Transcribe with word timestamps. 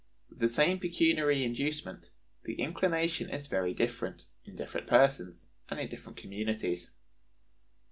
With 0.31 0.39
the 0.39 0.49
same 0.49 0.79
pecuniary 0.79 1.43
inducement, 1.43 2.09
the 2.41 2.55
inclination 2.55 3.29
is 3.29 3.45
very 3.45 3.75
different, 3.75 4.25
in 4.45 4.55
different 4.55 4.87
persons, 4.87 5.49
and 5.69 5.79
in 5.79 5.89
different 5.89 6.17
communities. 6.17 6.89